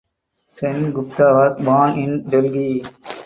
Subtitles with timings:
[0.53, 2.83] Sen Gupta was born in Delhi.